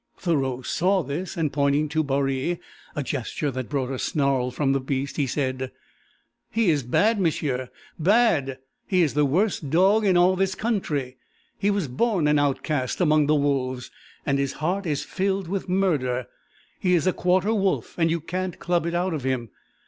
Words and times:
Thoreau 0.17 0.63
saw 0.63 1.03
this, 1.03 1.37
and 1.37 1.53
pointing 1.53 1.87
to 1.89 2.03
Baree 2.03 2.57
a 2.95 3.03
gesture 3.03 3.51
that 3.51 3.69
brought 3.69 3.91
a 3.91 3.99
snarl 3.99 4.49
from 4.49 4.71
the 4.73 4.79
beast 4.79 5.17
he 5.17 5.27
said: 5.27 5.71
"He 6.49 6.71
is 6.71 6.81
bad, 6.81 7.19
m'sieu, 7.21 7.67
bad! 7.99 8.57
He 8.87 9.03
is 9.03 9.13
the 9.13 9.25
worst 9.27 9.69
dog 9.69 10.03
in 10.03 10.17
all 10.17 10.35
this 10.35 10.55
country. 10.55 11.17
He 11.55 11.69
was 11.69 11.87
born 11.87 12.27
an 12.27 12.39
outcast 12.39 12.99
among 12.99 13.27
the 13.27 13.35
wolves 13.35 13.91
and 14.25 14.39
his 14.39 14.53
heart 14.53 14.87
is 14.87 15.03
filled 15.05 15.47
with 15.47 15.69
murder. 15.69 16.25
He 16.79 16.95
is 16.95 17.05
a 17.05 17.13
quarter 17.13 17.53
wolf, 17.53 17.93
and 17.95 18.09
you 18.09 18.21
can't 18.21 18.57
club 18.57 18.87
it 18.87 18.95
out 18.95 19.13
of 19.13 19.23
him. 19.23 19.51